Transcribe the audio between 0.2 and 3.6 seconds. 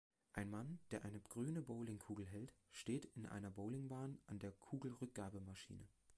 Ein Mann, der eine grüne Bowlingkugel hält, steht in einer